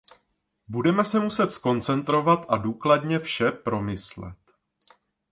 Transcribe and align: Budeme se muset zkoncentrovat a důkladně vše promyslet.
Budeme 0.67 1.05
se 1.05 1.19
muset 1.19 1.51
zkoncentrovat 1.51 2.45
a 2.49 2.57
důkladně 2.57 3.19
vše 3.19 3.51
promyslet. 3.51 4.37